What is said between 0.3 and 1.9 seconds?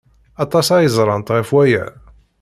Aṭas ay ẓrant ɣef waya.